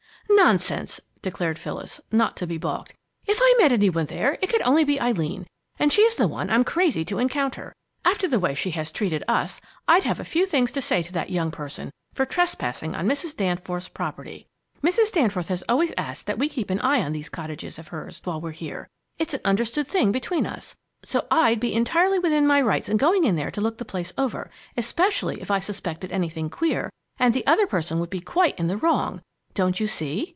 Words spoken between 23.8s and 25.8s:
place over, especially if I